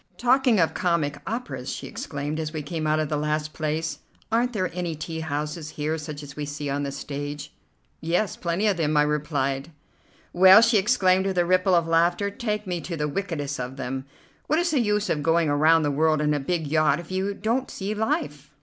"Talking 0.17 0.59
of 0.59 0.73
comic 0.73 1.19
operas," 1.27 1.69
she 1.71 1.85
exclaimed 1.85 2.39
as 2.39 2.51
we 2.53 2.63
came 2.63 2.87
out 2.87 2.97
of 2.97 3.07
the 3.07 3.17
last 3.17 3.53
place, 3.53 3.99
"Aren't 4.31 4.51
there 4.51 4.71
any 4.75 4.95
tea 4.95 5.19
houses 5.19 5.69
here, 5.69 5.95
such 5.99 6.23
as 6.23 6.35
we 6.35 6.43
see 6.43 6.71
on 6.71 6.81
the 6.81 6.91
stage?" 6.91 7.53
"Yes, 7.99 8.35
plenty 8.35 8.65
of 8.65 8.77
them," 8.77 8.97
I 8.97 9.03
replied. 9.03 9.71
"Well," 10.33 10.61
she 10.61 10.79
exclaimed 10.79 11.27
with 11.27 11.37
a 11.37 11.45
ripple 11.45 11.75
of 11.75 11.85
laughter, 11.85 12.31
"take 12.31 12.65
me 12.65 12.81
to 12.81 12.97
the 12.97 13.07
wickedest 13.07 13.59
of 13.59 13.75
them. 13.77 14.05
What 14.47 14.57
is 14.57 14.71
the 14.71 14.79
use 14.79 15.07
of 15.07 15.21
going 15.21 15.49
around 15.49 15.83
the 15.83 15.91
world 15.91 16.19
in 16.19 16.33
a 16.33 16.39
big 16.39 16.65
yacht 16.65 16.99
if 16.99 17.11
you 17.11 17.35
don't 17.35 17.69
see 17.69 17.93
life?" 17.93 18.49